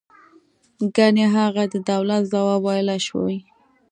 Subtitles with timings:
[0.95, 3.37] گني هغه د دولت ځواب ویلای شوی.